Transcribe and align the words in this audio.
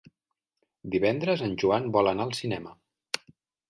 Divendres 0.95 1.45
en 1.51 1.55
Joan 1.67 1.89
vol 1.99 2.13
anar 2.15 2.29
al 2.29 2.37
cinema. 2.43 2.79